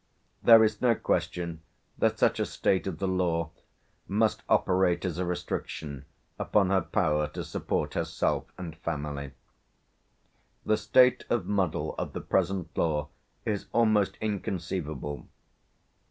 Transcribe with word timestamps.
There 0.41 0.63
is 0.63 0.81
no 0.81 0.95
question 0.95 1.61
that 1.99 2.17
such 2.17 2.39
a 2.39 2.45
state 2.47 2.87
of 2.87 2.97
the 2.97 3.07
law 3.07 3.51
must 4.07 4.41
operate 4.49 5.05
as 5.05 5.19
a 5.19 5.25
restriction 5.25 6.05
upon 6.39 6.71
her 6.71 6.81
power 6.81 7.27
to 7.27 7.43
support 7.43 7.93
herself 7.93 8.45
and 8.57 8.75
family. 8.77 9.33
"The 10.65 10.77
state 10.77 11.23
of 11.29 11.45
muddle 11.45 11.93
of 11.99 12.13
the 12.13 12.21
present 12.21 12.75
law 12.75 13.09
is 13.45 13.67
almost 13.75 14.17
inconceivable. 14.19 15.27